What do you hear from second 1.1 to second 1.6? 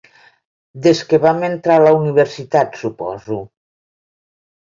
vam